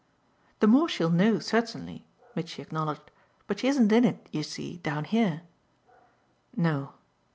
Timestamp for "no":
6.57-6.93